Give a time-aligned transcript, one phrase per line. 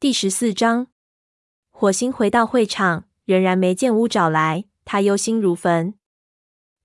[0.00, 0.86] 第十四章，
[1.68, 5.92] 火星回到会场，仍然没见乌爪来，他忧心如焚。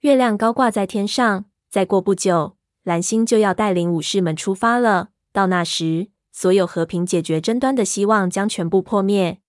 [0.02, 5.12] 月亮高挂在天上，再过不久，蓝星就要带领武士们出发了。
[5.32, 9.40] 到那时，所有和平解决争端的希望将全部破灭。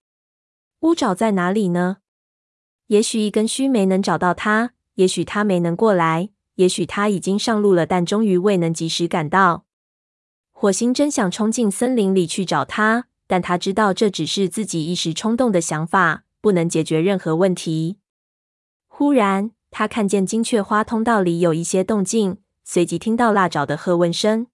[0.82, 1.96] 乌爪在哪里呢？
[2.86, 9.64] 也许一根须没能找到他，也许他没能过来，也许他已经上路了，但终于未能及时赶到。
[10.52, 17.98] 火星真想冲进森林里去找他，但他知道这只是自己一时冲动的想法，不能解决任何问题。
[18.86, 24.46] 忽然，他看见金雀花通道里有一些动静，随即听到辣爪的喝问声。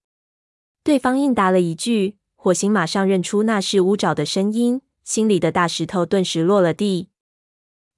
[0.83, 7.11] 对方应答了一句，火星马上认出那是乌爪的声音，心里的大石头顿时落了地。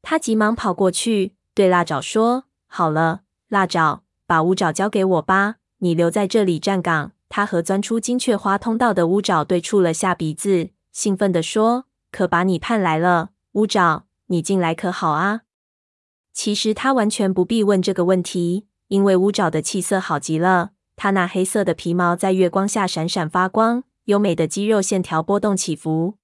[0.02, 15.40] 他急忙跑过去，对辣爪说：“好了，辣爪，把乌爪交给我吧，你留在这里站岗。”他和钻出金雀花通道的乌爪对触了下鼻子，兴奋地说：“可把你盼来了，乌爪，你进来可好啊？”
[16.32, 20.70] 其实他完全不必问这个问题，因为乌爪的气色好极了。
[20.94, 26.14] 他那黑色的皮毛在月光下闪闪发光，优美的肌肉线条波动起伏。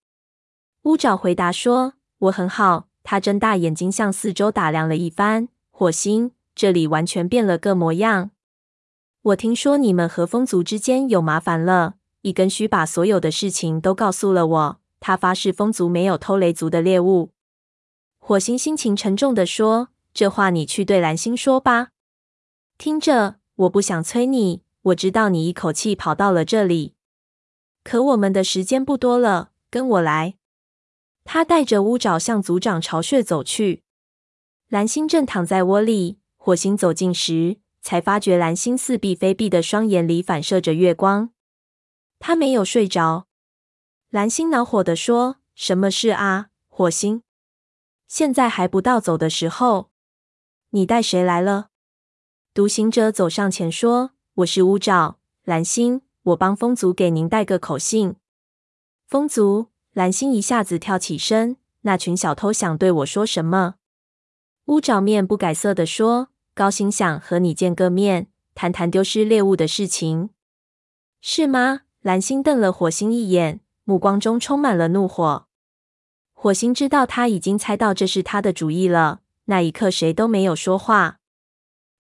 [0.83, 1.95] 乌爪回答说
[2.31, 8.31] ：“我很好。”他睁大眼睛向四周打量了一番，火星，这里完全变了个模样。
[9.23, 14.81] 我听说你们和风族之间有麻烦了，一根须把所有的事情都告诉了我。
[14.99, 17.31] 他发誓风族没有偷雷族的猎物。
[18.19, 21.89] 火星心情沉重地说：“这话你去对蓝星说吧。
[22.79, 26.95] 听着，我不想催你，我知道你一口气跑到了这里，
[27.85, 30.37] 可我们的时间不多了，跟我来。”
[31.25, 33.83] 他带着乌爪向族长巢穴走去。
[34.69, 41.31] 蓝星正躺在窝里，火星走近时，才发觉蓝星似闭非闭的双眼里反射着月光。
[42.19, 43.27] 他没有睡着。
[44.11, 47.23] 蓝星恼火地说：“什么事啊，火星？
[48.07, 49.91] 现在还不到走的时候。
[50.71, 51.69] 你带谁来了？”
[52.53, 58.17] 独行者走上前说：“我是乌爪，蓝星，我帮风族给您带个口信。”
[59.07, 59.69] 风族。
[59.93, 63.75] 蓝星一下子跳起身，那群小偷想对我说什么？
[64.67, 66.29] 乌爪面不改色地说
[66.61, 70.29] ：“高星想和你见个面，谈谈丢失猎物的事情，
[71.23, 75.47] 是吗？”蓝星瞪了火星一眼，目光中充满了怒火。
[76.35, 81.21] 火星知道他已经猜到这是他的主意了，那一刻谁都没有说话。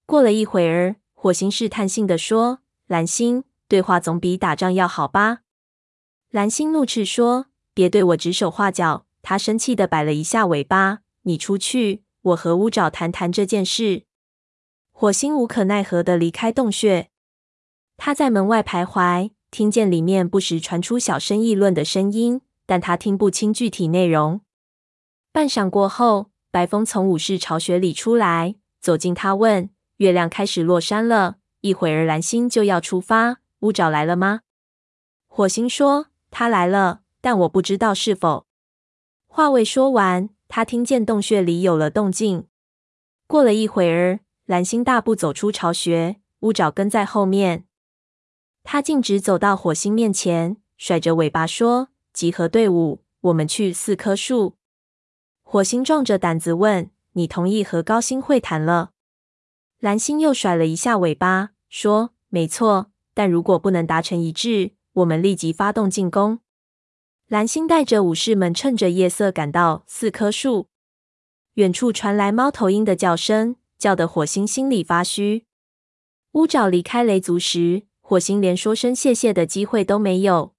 [0.04, 5.38] 过了一会儿，火星试探性地说：“蓝星，对话总比打仗要好吧？”
[6.30, 7.46] 蓝星怒斥说。
[7.72, 9.06] 别对我指手画脚！
[9.22, 10.98] 他生气地摆了一下尾巴。
[11.22, 14.04] 你出去，我和乌爪谈谈这件事。
[15.00, 17.08] 火星无可奈何地离开洞穴。
[17.96, 24.42] 他在门外徘徊，听见里面不时传出小声议论的声音，但他听不清具体内容。
[25.32, 34.40] 半晌过后，白风从武士巢穴里出来，走近他问：“月亮开始落山了，一会儿蓝星就要出发，乌爪来了吗？”
[35.26, 38.44] 火星说：“他来了。”但我不知道是否。
[39.26, 42.44] 话未说完，他听见洞穴里有了动静。
[43.26, 47.66] 过了一会儿，蓝星大步走出巢穴，乌爪跟在后面。
[48.64, 54.56] 他径直走到火星面前，甩着尾巴说：“集合队伍，我们去四棵树。”
[55.44, 58.90] 火星壮着胆子问：“你同意和高星会谈了？”
[59.78, 66.40] 蓝星又甩了一下尾巴，说：“没错，但如果不能达成一致，我们立即发动进攻。”
[67.30, 70.66] 蓝星带着武士们趁着夜色赶到四棵树，
[71.54, 75.46] 远处传来猫头鹰的叫声，叫得火星心里发虚。
[76.32, 80.54] 乌爪离开雷族时，火星连说声谢谢的机会都没有。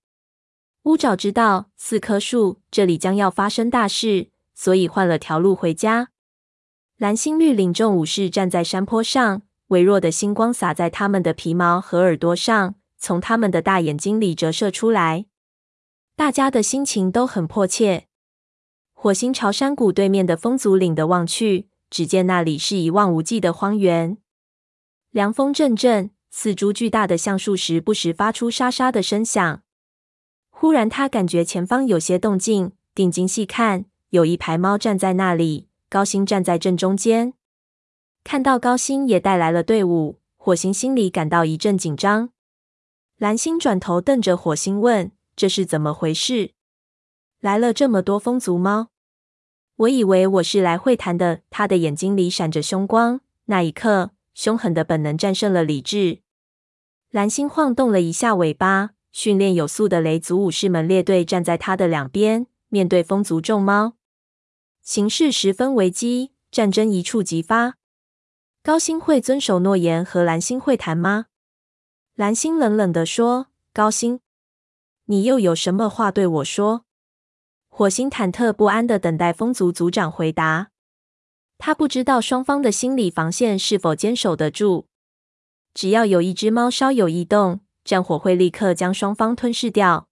[0.84, 6.10] 乌爪知道四棵树这里将要发生大事，所以换了条路回家。
[6.98, 15.26] 蓝星绿领众武士站在山坡上，微弱的星光洒在他们的皮毛和耳朵上，从他们的大眼睛里折射出来。
[16.16, 18.08] 大家的心情都很迫切。
[18.94, 24.18] 火星朝山谷对面的风族领的望去，只见那里是一望无际的荒原。
[25.12, 29.62] 凉风阵阵，四株巨大的橡树时不时发出沙沙的声响。
[30.50, 35.68] 忽然，他感觉前方有些动静，定睛细看，有一排猫站在那里。
[35.90, 37.34] 高星站在正中间。
[38.24, 42.30] 看到高星也带来了队伍，火星心里感到一阵紧张。
[43.18, 45.12] 蓝星转头瞪着火星问。
[45.36, 46.52] 这是怎么回事？
[47.40, 48.90] 来了这么多风族猫，
[49.82, 51.42] 我以为我是来会谈的。
[51.50, 56.20] 他的眼睛里闪着凶光，那一刻，凶狠的本能战胜了理智。
[57.10, 63.94] 蓝星晃动了一下尾巴，训练有素的雷族武士们列队站在他的两边，面对风族众猫，
[64.84, 67.78] 形势十分危机，战争一触即发。
[68.62, 71.26] 高星会遵守诺言和蓝星会谈吗？
[72.14, 74.20] 蓝星冷冷地说：“高星，
[75.06, 76.86] 你又有什么话对我说？”
[77.82, 80.70] 火星忐忑不安地等待风族族长回答。
[81.58, 84.86] 他不知道双方的心理防线是否坚守得住。
[85.74, 90.08] 只要有一只猫稍有异动，战火会立刻将双方吞噬掉。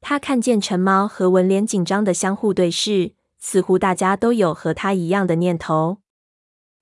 [0.00, 5.98] 他看见陈猫和文脸紧张的相互对视，似乎大家都有和他一样的念头。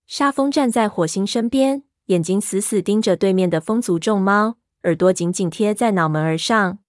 [0.07, 6.81] 沙风站在火星身边，眼睛死死盯着对面的风族众猫，耳朵紧紧贴在脑门儿上。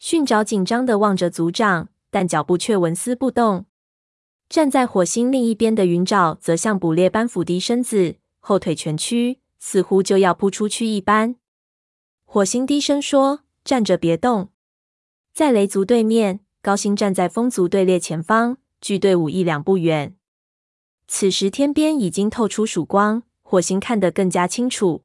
[0.00, 3.66] 训爪紧张地望着族长，但脚步却纹丝不动。
[4.48, 11.34] 站在火星另一边的云爪则像捕猎般俯低身子，后腿蜷曲，似乎就要扑出去一般。
[12.24, 14.50] 火星低声说：“站着别动。”
[15.34, 20.14] 在雷族对面，高星站在风族队列前方，距队伍一两步远。
[21.08, 25.02] 此时天边已经透出曙光，火星看得更加清楚。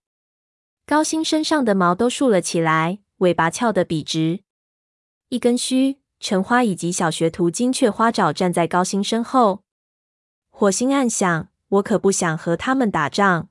[0.86, 4.42] 高星身上的毛都竖了起来，尾巴翘得笔直。
[5.30, 9.64] 一根须、橙花以及小学徒金雀花爪站在高星身后。
[10.50, 13.50] 火星暗想：我可不想和他们打仗。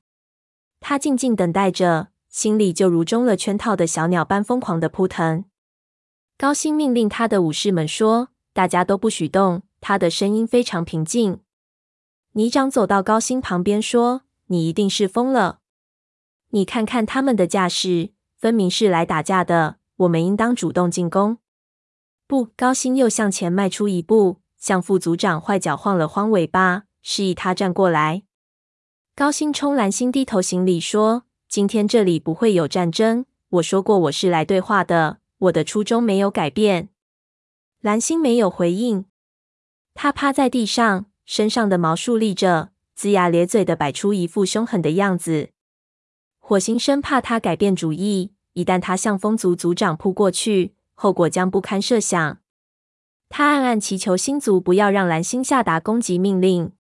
[0.80, 2.08] 他静静等待着。
[2.28, 5.46] 心里就如中了圈套的小鸟般疯狂的扑腾。
[6.36, 11.40] 高星命令他的武士们说：“大家都不许动。”他的声音非常平静。
[12.32, 15.60] 泥长走到高星旁边说：“你一定是疯了。
[16.50, 19.78] 你看看他们的架势，分明是来打架的。
[19.96, 21.38] 我们应当主动进攻。”
[22.28, 28.22] 不，高星又向前迈出一步，向副组长坏脚晃了晃尾巴，示意他站过来。
[29.16, 31.24] 高星冲蓝星低头行礼说。
[31.48, 33.24] 今天这里不会有战争。
[33.48, 36.90] 我说过我是来对话的，我的初衷没有改变。
[37.80, 39.06] 蓝星没有回应，
[39.94, 45.48] 他趴在地上，身上的毛竖立着，龇牙咧嘴的摆出一副凶狠的样子。
[46.38, 52.38] 火星生怕他改变主意，一旦他向风族族长扑过去，后果将不堪设想。
[53.28, 56.72] 他暗暗祈求星族不要让蓝星下达攻击命令。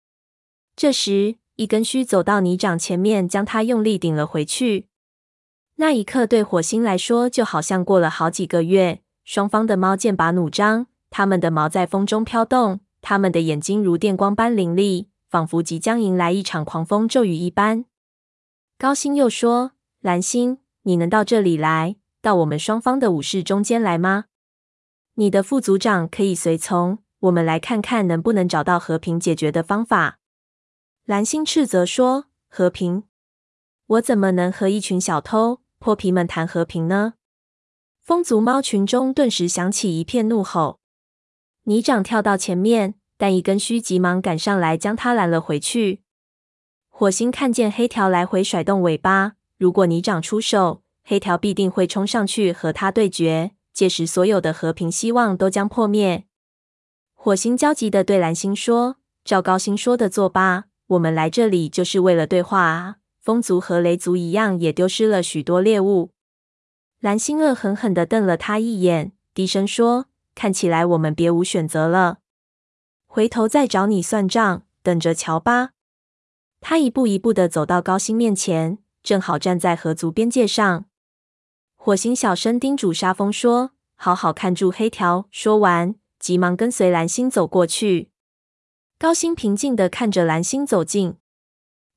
[0.76, 4.88] 这时，一根须走到泥掌前面，将它用力顶了回去。
[5.76, 9.04] 那一刻，对火星来说，就好像过了好几个月。
[9.24, 17.86] 双方的猫剑拔弩张，它们的毛在风中飘动，它们的眼睛如电光般凌厉，仿佛即将迎来一场狂风骤雨一般。
[18.80, 24.26] 高星又说：“蓝星，你能到这里来，到我们双方的武士中间来吗？
[25.14, 30.20] 你的副组长可以随从，我们来看看能不能找到和平解决的方法。”
[31.08, 33.04] 蓝星斥责说：“和平？
[33.86, 37.14] 我怎么能和一群小偷、泼皮们谈和平呢？”
[38.04, 40.82] 风族猫群中顿时响起一片怒吼。
[41.64, 46.02] 泥掌跳到前面，但一根须急忙赶上来，将他拦了回去。
[46.90, 56.26] 火星看见黑条来回甩动尾巴，如果泥掌出手，黑条必定会冲上去和他对决，届时所有的和平希望都将破灭。
[57.14, 62.96] 火星焦急的对蓝星说：“照高星说的做吧。”我们来这里就是为了对话啊！
[63.22, 66.12] 风族和雷族一样，也丢失了许多猎物。
[67.00, 72.18] 蓝星恶狠狠地瞪了他一眼，低声说：“看起来我们别无选择了，
[73.06, 75.70] 回头再找你算账，等着瞧吧。”
[76.60, 80.87] 他一步一步的走到高星面前，正好站在河族边界上。
[81.88, 88.10] 火星小声叮嘱沙风说：“好好看住黑条。”说完，急忙跟随蓝星走过去。
[89.00, 91.16] 高星平静地看着蓝星走近，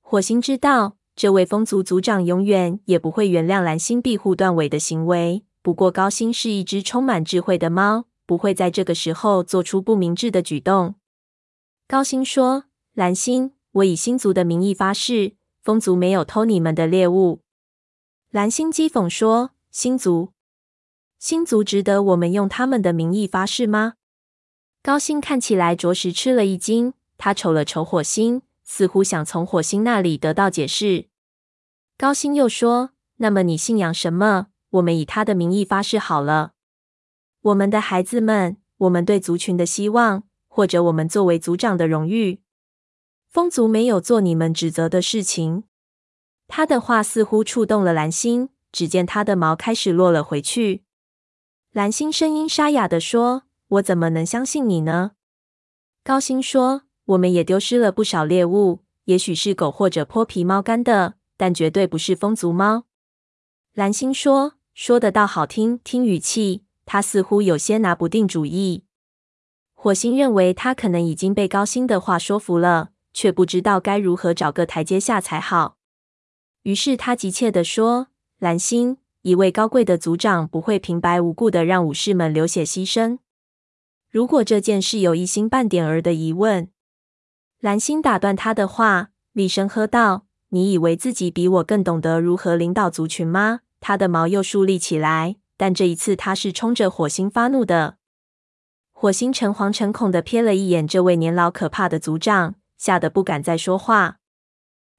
[0.01, 5.45] 火星知道这位风族族长永远也不会原谅蓝星庇护断尾的行为。
[5.61, 10.95] 不过，高星是一只充满智慧的猫，不会在这个时候做出不明智的举动。
[11.89, 17.41] 高星说：“蓝星，我以星族的名义发誓，风族没有偷你们的猎物。”
[18.31, 20.33] 蓝星讥讽说：“星族，
[21.19, 23.95] 星族值得我们用他们的名义发誓吗？”
[24.83, 31.09] 高星看起来着实吃了一惊，他瞅了瞅火星，似乎想从火星那里得到解释。
[31.99, 34.47] 高星又说：“那么你信仰什么？
[34.71, 36.53] 我们以他的名义发誓好了。
[37.43, 42.41] 我们的孩子们，我们对族群的希望，或者我们作为族长的荣誉。
[43.29, 45.65] 风族没有做你们指责的事情。”
[46.49, 50.85] 他的话似乎触动了蓝星，只见他的毛开始落了回去。
[51.73, 53.45] 蓝星声音沙哑地说。
[53.71, 55.13] 我怎么能相信你呢？
[56.03, 56.83] 高星说
[57.15, 62.87] ：“我们也丢失了不少猎物，也许是狗或者泼皮猫干的，但绝对不是风族猫。”
[63.75, 68.83] 蓝星说：“说的倒好听，听语气，他似乎有些拿不定主意。
[69.75, 75.77] 火星认为他可能已经被高薪的话说服了，却不知道该如何找个台阶下才好。
[76.65, 78.09] 于是他急切地说
[78.41, 83.19] ：“蓝星，一位高贵的族长不会平白无故的让武士们流血牺牲。
[84.09, 86.71] 如果这件事有一星半点儿的疑问。”
[87.61, 97.99] 蓝星打断他的话，厉声喝道：“你以为自己比我更懂得如何领导族群吗？”他的毛又竖立起来，但这一次他是冲着火星发怒的。
[98.91, 104.17] 火星诚惶诚恐地瞥了一眼这位年老可怕的族长，吓得不敢再说话。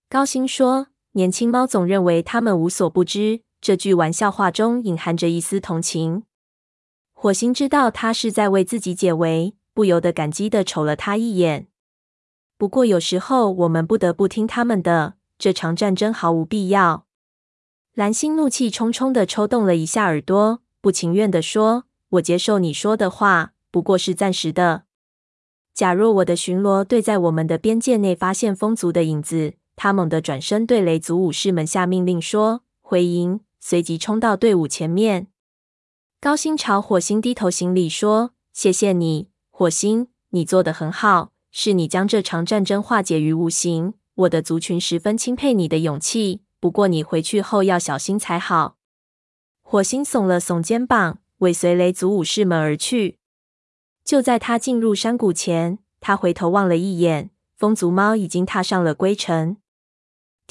[0.07, 6.23] 高星说：“年轻猫总认为他们无所不知。”这句玩笑话中隐含着一丝同情。
[7.13, 11.67] 火星知道他是在为自己解围，不由得感激地瞅了他一眼。
[12.57, 17.05] 不过有时候我们不得不听他们的，这场战争毫无必要。
[17.93, 21.83] 蓝星怒气冲冲地抽动了一下耳朵，不情愿地说
[22.17, 24.83] ：“我接受你说的话。”不过是暂时的。
[25.73, 35.27] 假若我的巡逻队在我们的边界内发现风族的影子，他猛地转身对雷族武士们下命令说：“回营！”随即冲到队伍前面。
[36.19, 43.93] 高星朝火星低头行礼说：“谢谢你，火星，你做的很好，是你将这场战争化解于无形。
[44.15, 48.77] 我的族群十分钦佩你的勇气，不过你回去后要小心才好。”
[49.61, 53.19] 火星耸了耸肩膀，尾随雷族武士们而去。
[54.03, 59.57] 就在他进入山谷前，他回头望了一眼，风族猫已经踏上了归程。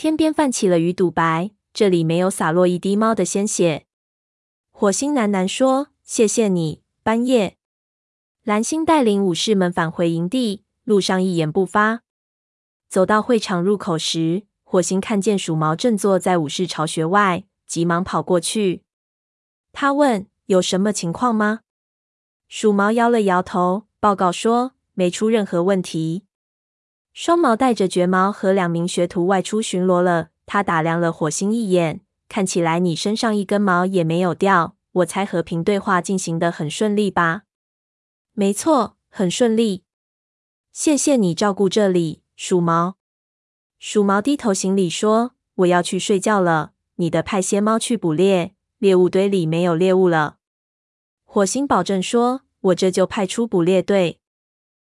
[0.02, 3.84] 天边泛起了鱼肚白，这里没有洒落一滴猫的鲜血。
[4.70, 7.58] 火星喃喃说：“谢谢你，斑叶。”
[8.42, 12.00] 蓝星带领武士们返回营地，路上一言不发。
[12.88, 18.84] 走到会场入口时，火星看见鼠毛正坐在武士巢穴外，急忙跑过去。
[19.70, 21.60] 他问：“有什么情况吗？”
[22.48, 26.24] 鼠毛摇了摇头，报告说没出任何问题。
[27.12, 30.28] 双毛带着绝毛和两名学徒外出巡逻了。
[30.46, 34.76] 他打量了火星一眼，看起来你身上一根毛也没有掉。
[34.92, 37.42] 我猜和平对话进行得很顺利吧？
[38.32, 39.84] 没错，很顺利。
[40.72, 42.96] 谢谢你照顾这里，鼠毛。
[43.78, 46.72] 鼠毛低头行礼说：“我要去睡觉了。
[46.96, 50.38] 你的派些猫去捕猎，猎物堆里没有猎物了。”
[51.24, 54.20] 火星保证说：“我这就派出捕猎队。”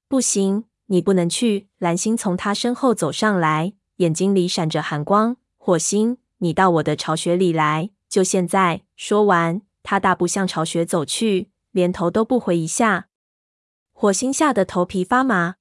[0.09, 1.69] 不行，你不能去。
[1.79, 5.39] 蓝星从他身后走上来，眼睛里闪着寒光。
[5.57, 8.83] 火星，你到我的巢穴里来，就现在！
[8.95, 13.09] 说完，他大步向巢穴走去，连头都不回一下。
[13.95, 15.55] 火星吓得头皮发麻。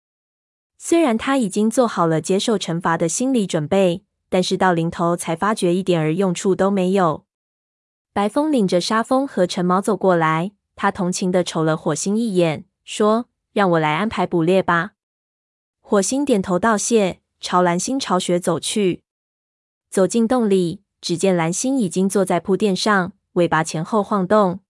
[0.78, 7.26] 虽然他已经做好了接受惩罚的心理准备，但是到临头才发觉一点儿用处都没有。
[8.12, 10.52] 白风领着沙风和陈毛走过来。
[10.76, 14.94] 他同情地瞅了火星一眼，说：“让我来安排捕猎吧。”
[15.92, 19.04] 火星点头道谢，朝蓝星巢穴走去。
[19.90, 24.62] 走进洞里，只见蓝星已经坐在铺垫上，尾巴前后晃动。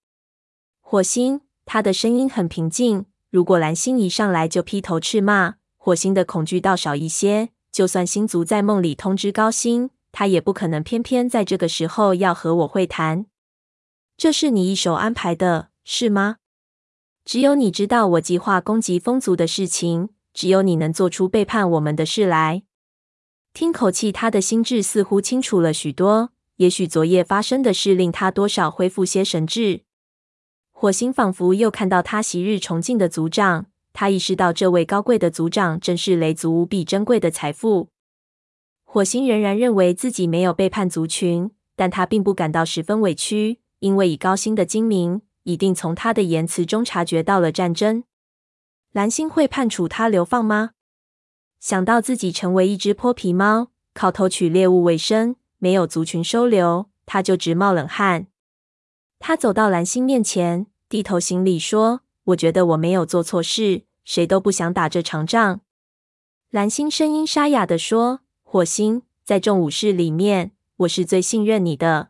[0.79, 3.05] 火星，他的声音很平静。
[3.29, 7.49] 如果蓝星一上来就劈头斥骂，火星的恐惧倒少一些。
[7.71, 13.27] 就算星族在梦里通知高星，他也不可能偏偏在这个时候要和我会谈。
[14.17, 15.69] 这是你一手安排的。
[15.83, 16.37] 是吗？
[17.23, 22.63] 只有你知道我计划攻击风族的事情，只有你能做出背叛我们的事来。
[23.53, 26.31] 听口气，他的心智似乎清楚了许多。
[26.57, 29.81] 也许昨夜发生的事令他多少恢复些神智。
[30.71, 37.89] 火星仿佛又看到他昔日崇敬的族长，他意识到这位高贵的族长正是雷族无比珍贵的财富。
[38.83, 45.21] 火星仍然认为自己没有背叛族群，但他并不感到十分委屈，因为以高星的精明。
[45.43, 48.03] 一定从他的言辞中察觉到了战争。
[48.91, 50.71] 蓝星会判处他流放吗？
[51.59, 58.27] 想到自己成为一只泼皮猫，靠偷取猎物为生，没有族群收留，他就直冒冷汗。
[59.19, 65.61] 他走到蓝星面前，低头行礼说：“我觉得我没有做错事，谁都不想打这场仗。”
[66.51, 72.09] 蓝星声音沙哑地说：“火星，在众武士里面，我是最信任你的。”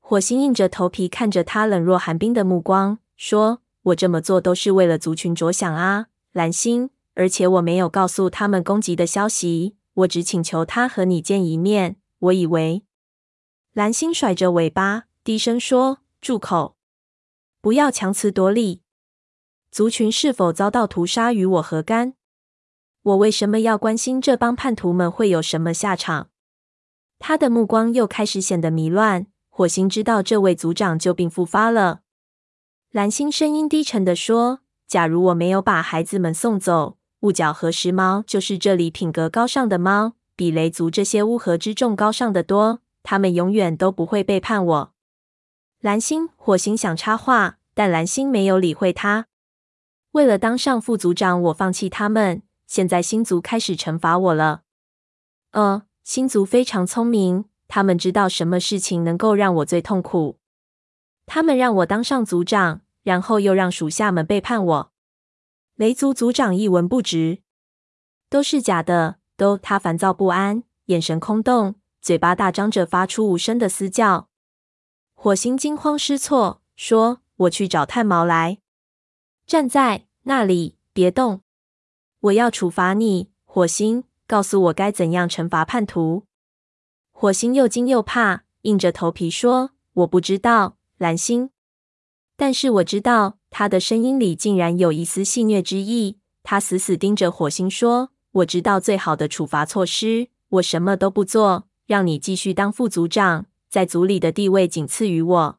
[0.00, 6.90] 火星硬着头皮看着他冷若寒冰的目光，说：“我这么做都是为了族群着想啊，蓝星。
[7.14, 11.96] 而且我没有告诉他们攻击的消息，我只请求他和你见一面。
[12.18, 12.84] 我以为……”
[13.74, 16.76] 蓝星甩着尾巴，低声说：“住口！
[17.60, 18.80] 不要强词夺理。
[19.70, 22.14] 族群是否遭到屠杀与我何干？
[23.02, 26.30] 我为什么要关心这帮叛徒们会有什么下场？”
[27.18, 29.26] 他的目光又开始显得迷乱。
[29.48, 32.01] 火星知道这位族长旧病复发了。
[32.92, 42.80] 蓝星声音低沉地说：“假如我没有把孩子们送走，雾角和石猫就是这里品格高尚的猫，比雷族这些乌合之众高尚得多。
[43.02, 44.92] 他们永远都不会背叛我。”
[45.80, 49.26] 蓝星、火星想插话，但蓝星没有理会他。
[50.10, 52.42] 为了当上副族长，我放弃他们。
[52.66, 54.64] 现在星族开始惩罚我了。
[55.52, 60.36] 呃，星族非常聪明，他们知道什么事情能够让我最痛苦。
[61.26, 64.92] 他们让我当上族长，然后又让属下们背叛我。
[65.76, 67.42] 雷族族长一文不值，
[68.28, 69.16] 都是假的。
[69.34, 74.28] 都，他烦躁不安，眼神空洞，嘴巴大张着，发出无声的嘶叫。
[75.14, 78.58] 火星惊慌失措，说：“我去找炭毛来，
[79.46, 81.40] 站在那里，别动。”
[82.20, 86.26] 我要处罚你，火星，告诉我该怎样惩罚叛徒。
[87.10, 91.50] 火星又惊又怕，硬着头皮说：“我不知道。”蓝星，
[92.36, 93.38] 但是我知道。
[93.50, 96.18] 他的声音里竟然有一丝戏谑之意。
[96.44, 105.58] 他死死盯着火星说：“我知道最好的处罚措施，我什么都不做，让你继续当副组长，在组里的地位仅次于我。”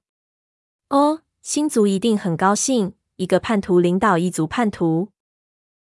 [0.90, 5.10] 哦，星族一定很高兴，一个叛徒领导一族叛徒。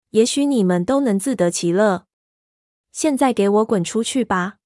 [0.10, 2.06] 也许你们都能自得其乐。
[2.92, 4.58] 现在给我滚出去吧！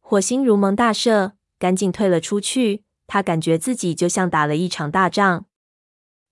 [0.00, 2.82] 火星如蒙大赦，赶紧退了出去。
[3.12, 5.46] 他感觉自己就像打了一场大仗。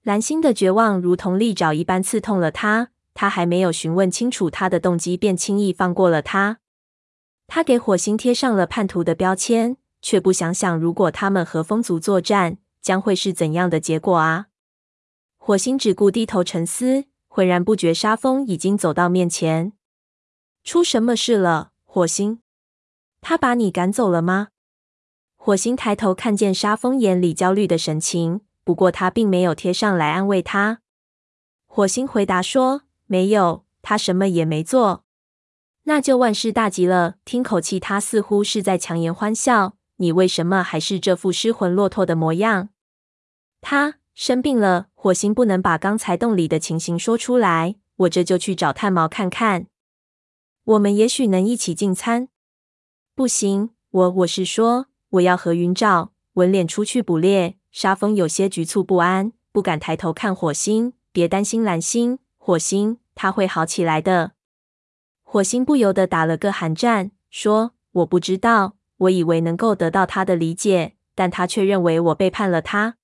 [0.05, 2.91] 蓝星的绝望如同利爪一般刺痛了他。
[3.15, 6.59] 他还没有询问清楚他的动机，便轻易放过了他。
[7.49, 14.47] 他给火星贴上了叛徒的标签，却不想想如果他们和风族作战，将会是怎样的结果啊！
[15.37, 17.07] 火星只顾低头沉思。
[17.27, 19.73] 浑然不觉，沙风已经走到面前。
[20.63, 22.39] 出什么事了，火星？
[23.21, 24.49] 他把你赶走了吗？
[25.49, 30.83] 火星抬头看见沙风眼里焦虑的神情，不过他并没有贴上来安慰他。
[31.65, 35.07] 火星回答说：“没有，他什么也没做。”
[35.85, 37.15] 那就万事大吉了。
[37.25, 39.79] 听口气，他似乎是在强颜欢笑。
[39.97, 42.69] 你为什么还是这副失魂落魄的模样？
[43.63, 43.95] 他。
[44.13, 47.77] 生病了，火星不能把刚才洞里的情形说出来。
[47.97, 49.69] 我这就去找炭毛看看。
[50.65, 52.29] 我们也许能一起进餐。
[53.15, 57.57] 不行，我我是说，我要和云沼、文脸出去捕猎。
[57.71, 60.95] 沙风有些局促不安，不敢抬头看火星。
[61.13, 64.33] 别担心，蓝星，火星，他会好起来的。
[65.23, 72.97] 火星不由得打了个寒战，说：“我不知道，我以为能够得到他的理解，但他却认为我背叛了他。”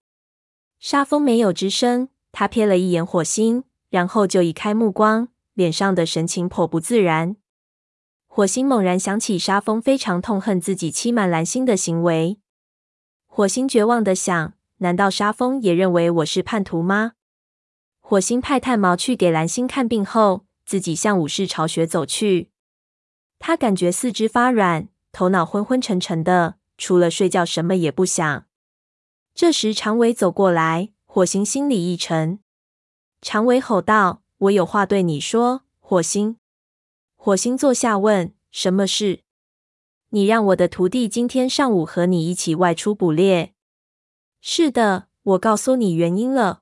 [0.79, 7.37] 沙风没有吱声，他瞥了一眼火星，然后就移开目光，脸上的神情颇不自然。
[8.37, 12.41] 火星猛然想起沙风非常痛恨自己欺瞒蓝星的行为。
[13.27, 17.13] 火星绝望地想：难道沙风也认为我是叛徒吗？
[18.01, 22.51] 火星派炭毛去给蓝星看病后，自己向武士巢穴走去。
[23.39, 28.47] 他感觉四肢发软，头脑昏昏沉沉的，除了睡觉什么也不想。
[29.33, 32.41] 这时，长尾走过来，火星心里一沉。
[33.23, 36.39] 长尾吼道：“我有话对你说，火星。”
[37.25, 39.21] 火星坐下问：“什么事
[40.13, 43.55] ？”“你让我的徒弟今天上午和你一起外出捕猎。
[44.43, 46.61] ”“是的，我告诉你原因了。”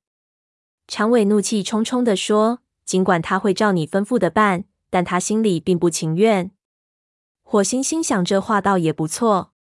[0.87, 6.53] 长尾怒气冲冲地说：“尽管他会照你吩咐的办，但他心里并不情愿。”
[7.43, 9.51] 火星心想：这话倒也不错。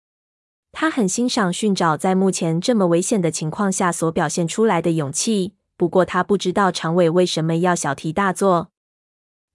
[0.71, 8.71] 他很欣赏训爪在目前这么危险的情况下所表现出来的勇气，不过他不知道长尾为什么要小题大做。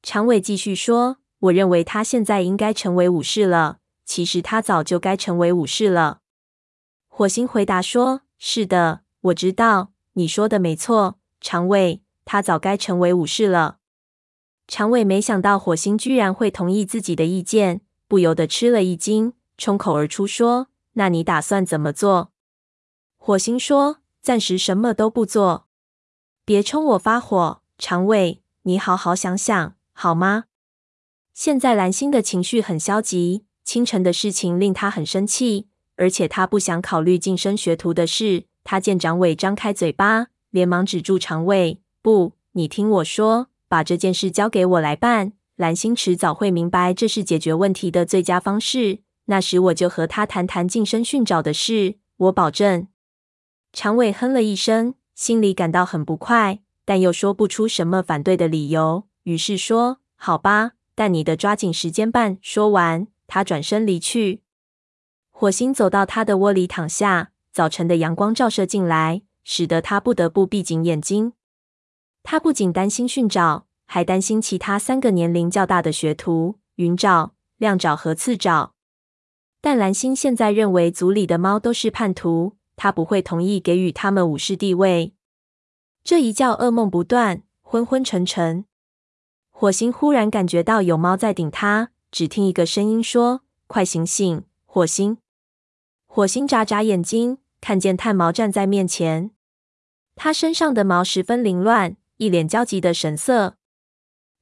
[0.03, 3.79] 长尾继续说：“我认为他现在应该成为武士了。
[4.05, 6.21] 其实他早就该成为武士了。”
[7.09, 13.79] 火星回答说：“是的，我知道，你说的没错，长尾，他早该成为武士了。”
[14.67, 20.67] 长尾没想到火星居然会同意自己的意见，不由得吃了一惊，冲口而出说。
[20.93, 22.31] 那你打算怎么做？
[23.17, 25.67] 火星说：“暂时什么都不做。”
[26.43, 30.45] 别冲我发火，长尾，你好好想想，好吗？
[31.37, 38.45] 现在蓝星的情绪很消极，清晨的事情令他很生气，而且他不想考虑晋升学徒的事。
[38.63, 45.33] 他见长尾张开嘴巴，连忙止住长尾：“不，你听我说，把这件事交给我来办。
[45.57, 52.87] 蓝星迟早会明白，这是解决问题的最佳方式。”那时我就和他谈谈晋升训爪的事，我保证。
[53.71, 64.41] 长尾哼了一声，心里感到很不快，但又说不出什么反对的理由，于是说：“好吧，但你得抓紧时间办。”说完，他转身离去。
[65.29, 71.33] 火星走到他的窝里躺下，早晨的阳光照射进来，使得他不得不闭紧眼睛。
[72.23, 78.73] 他不仅担心驯爪，还担心其他三个年龄较大的学徒——云爪、亮爪和刺爪。
[79.61, 85.13] 但蓝星现在认为族里的猫都是叛徒，他不会同意给予他们武士地位。
[86.03, 88.65] 这一觉噩梦不断，昏昏沉沉。
[89.59, 95.17] 火星忽然感觉到有猫在顶他，只听一个声音说：“快醒醒，火星！”
[96.05, 99.31] 火星眨眨眼睛，看见炭毛站在面前，
[100.15, 101.97] 他身上的毛十分凌乱。
[102.17, 103.57] 一脸焦急的神色，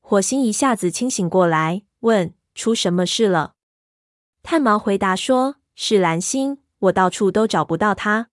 [0.02, 3.54] 火星一下子清醒过来，问：“出什么事了？”
[4.44, 8.28] 炭毛回答说：“是蓝星，我到处都找不到他。”